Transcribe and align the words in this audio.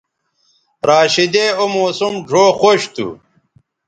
راشدے 0.89 1.45
او 1.59 1.65
موسم 1.75 2.13
ڙھؤ 2.29 2.45
خوش 2.59 2.81
تھو 2.93 3.07